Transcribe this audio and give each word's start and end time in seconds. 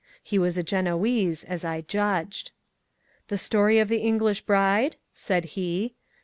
He 0.23 0.39
was 0.39 0.57
a 0.57 0.63
Genoese, 0.63 1.43
as 1.43 1.63
I 1.63 1.81
judged. 1.81 2.53
'The 3.27 3.37
story 3.37 3.77
of 3.77 3.87
the 3.87 3.99
English 3.99 4.41
bride?' 4.47 4.95
said 5.13 5.45
he. 5.53 5.93